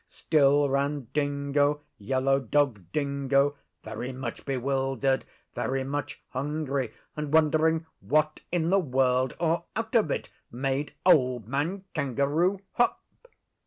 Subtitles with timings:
[0.07, 8.39] Still ran Dingo Yellow Dog Dingo very much bewildered, very much hungry, and wondering what
[8.51, 12.99] in the world or out of it made Old Man Kangaroo hop.